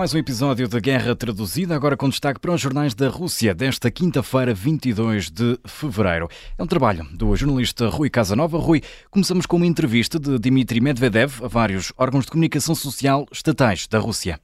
[0.00, 3.90] Mais um episódio da Guerra Traduzida, agora com destaque para os jornais da Rússia, desta
[3.90, 6.26] quinta-feira, 22 de fevereiro.
[6.56, 8.56] É um trabalho do jornalista Rui Casanova.
[8.56, 8.80] Rui,
[9.10, 13.98] começamos com uma entrevista de Dmitry Medvedev a vários órgãos de comunicação social estatais da
[13.98, 14.40] Rússia.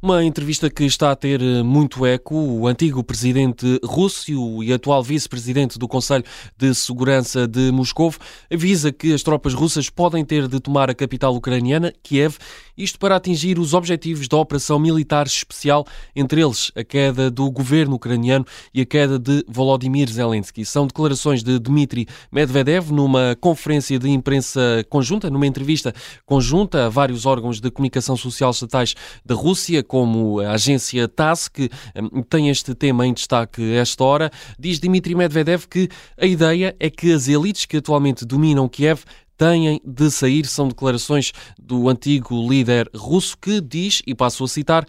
[0.00, 2.34] Uma entrevista que está a ter eh, muito eco.
[2.34, 6.24] O antigo presidente russo e atual vice-presidente do Conselho
[6.56, 8.14] de Segurança de Moscou
[8.52, 12.36] avisa que as tropas russas podem ter de tomar a capital ucraniana, Kiev,
[12.76, 17.94] isto para atingir os objetivos da operação militar especial, entre eles a queda do governo
[17.94, 20.64] ucraniano e a queda de Volodymyr Zelensky.
[20.64, 25.94] São declarações de Dmitry Medvedev numa conferência de imprensa conjunta, numa entrevista
[26.26, 31.70] conjunta a vários órgãos de comunicação social estatais da Rússia, como a agência TASS, que
[31.96, 36.90] hum, tem este tema em destaque esta hora, diz Dmitry Medvedev que a ideia é
[36.90, 39.04] que as elites que atualmente dominam Kiev
[39.36, 40.46] têm de sair.
[40.46, 44.86] São declarações do antigo líder russo que diz, e passo a citar,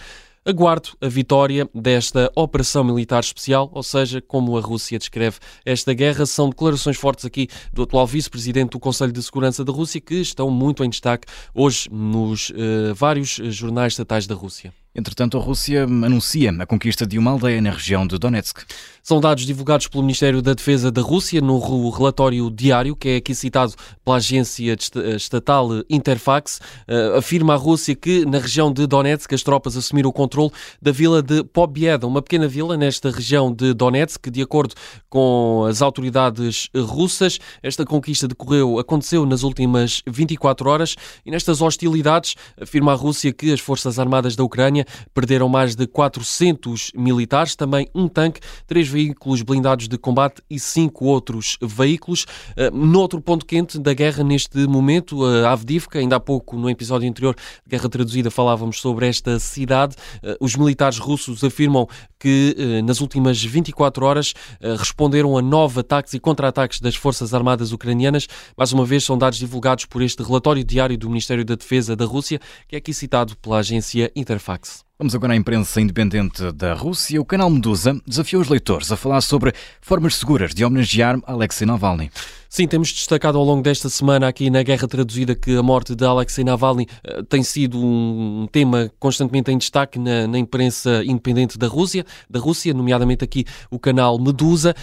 [0.47, 6.23] Aguardo a vitória desta operação militar especial, ou seja, como a Rússia descreve esta guerra.
[6.27, 10.51] São declarações fortes aqui do atual vice-presidente do Conselho de Segurança da Rússia que estão
[10.51, 14.71] muito em destaque hoje nos uh, vários jornais estatais da Rússia.
[14.95, 18.63] Entretanto, a Rússia anuncia a conquista de uma aldeia na região de Donetsk.
[19.03, 23.35] São dados divulgados pelo Ministério da Defesa da Rússia no relatório diário, que é aqui
[23.35, 23.73] citado
[24.03, 24.75] pela agência
[25.15, 26.61] estatal Interfax.
[26.87, 30.49] Uh, afirma a Rússia que na região de Donetsk as tropas assumiram o controle
[30.81, 34.73] da vila de Pobieda, uma pequena vila nesta região de Donetsk, de acordo
[35.09, 37.37] com as autoridades russas.
[37.61, 43.51] Esta conquista decorreu, aconteceu nas últimas 24 horas e nestas hostilidades afirma a Rússia que
[43.51, 49.41] as forças armadas da Ucrânia perderam mais de 400 militares, também um tanque, três veículos
[49.41, 52.25] blindados de combate e cinco outros veículos.
[52.55, 56.69] Eh, no outro ponto quente da guerra neste momento, a Avdivka, ainda há pouco no
[56.69, 59.95] episódio anterior de Guerra Traduzida falávamos sobre esta cidade.
[60.23, 61.87] Eh, os militares russos afirmam
[62.19, 64.33] que eh, nas últimas 24 horas
[64.77, 68.27] responderam a nove ataques e contra-ataques das Forças Armadas Ucranianas.
[68.57, 72.05] Mais uma vez, são dados divulgados por este relatório diário do Ministério da Defesa da
[72.05, 74.74] Rússia, que é aqui citado pela agência Interfax.
[74.97, 77.19] Vamos agora à imprensa independente da Rússia.
[77.19, 79.51] O canal Medusa desafiou os leitores a falar sobre
[79.81, 82.09] formas seguras de homenagear Alexei Navalny.
[82.55, 86.05] Sim, temos destacado ao longo desta semana aqui na Guerra Traduzida que a morte de
[86.05, 91.67] Alexei Navalny uh, tem sido um tema constantemente em destaque na, na, imprensa independente da
[91.67, 94.73] Rússia, da Rússia, nomeadamente aqui o canal Medusa.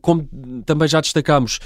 [0.00, 0.28] Como
[0.66, 1.60] também já destacamos,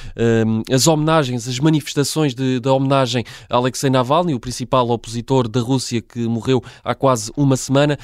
[0.70, 6.02] as homenagens, as manifestações de, de, homenagem a Alexei Navalny, o principal opositor da Rússia
[6.02, 7.98] que morreu há quase uma semana,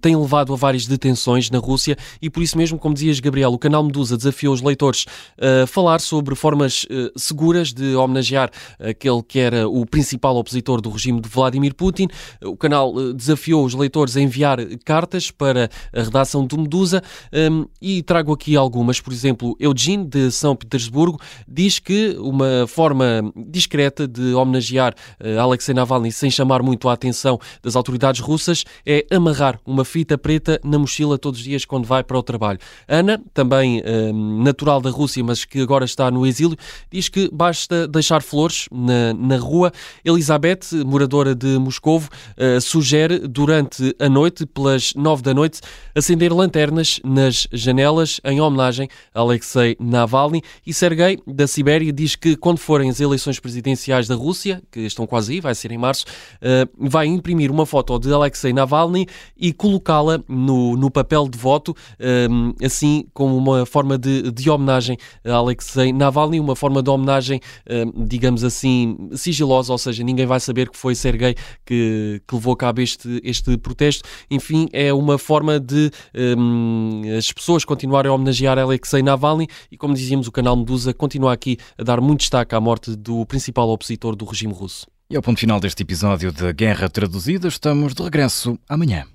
[0.00, 3.58] têm levado a várias detenções na Rússia e por isso mesmo, como dizias, Gabriel, o
[3.58, 5.06] canal Medusa desafiou os leitores
[5.38, 10.90] a falar sobre formas uh, seguras de homenagear aquele que era o principal opositor do
[10.90, 12.08] regime de Vladimir Putin.
[12.44, 17.02] O canal uh, desafiou os leitores a enviar cartas para a redação do Medusa
[17.32, 19.00] um, e trago aqui algumas.
[19.00, 25.74] Por exemplo, Eugene, de São Petersburgo, diz que uma forma discreta de homenagear uh, Alexei
[25.74, 30.78] Navalny sem chamar muito a atenção das autoridades russas é amarrar uma fita preta na
[30.78, 32.58] mochila todos os dias quando vai para o trabalho.
[32.88, 36.56] Ana, também hum, natural da Rússia, mas que agora está no exílio,
[36.90, 39.72] diz que basta deixar flores na, na rua.
[40.04, 45.60] Elizabeth, moradora de Moscovo, uh, sugere durante a noite, pelas nove da noite,
[45.94, 50.42] acender lanternas nas janelas em homenagem a Alexei Navalny.
[50.66, 55.06] E Sergei, da Sibéria, diz que quando forem as eleições presidenciais da Rússia, que estão
[55.06, 56.04] quase aí, vai ser em março,
[56.36, 59.06] uh, vai imprimir uma foto de Alexei Navalny
[59.36, 64.96] e colocá-la no, no papel de voto, uh, assim como uma forma de, de homenagem
[65.24, 70.40] a Alexei Navalny, uma forma de homenagem, hum, digamos assim, sigilosa, ou seja, ninguém vai
[70.40, 71.34] saber que foi Sergei
[71.64, 74.08] que, que levou a cabo este, este protesto.
[74.30, 79.94] Enfim, é uma forma de um, as pessoas continuarem a homenagear Alexei Navalny e, como
[79.94, 84.16] dizíamos, o canal Medusa continua aqui a dar muito destaque à morte do principal opositor
[84.16, 84.86] do regime russo.
[85.08, 89.06] E ao ponto final deste episódio de Guerra Traduzida, estamos de regresso amanhã.